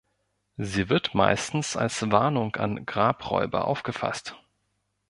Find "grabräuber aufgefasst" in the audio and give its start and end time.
2.87-4.35